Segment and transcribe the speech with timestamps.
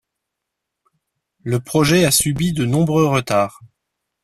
[1.43, 3.59] Le projet a subi de nombreux retards.